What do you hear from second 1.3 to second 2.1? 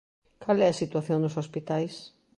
hospitais?